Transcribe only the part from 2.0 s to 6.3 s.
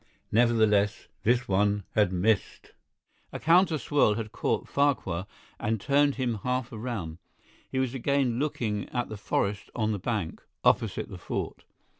missed. A counter swirl had caught Farquhar and turned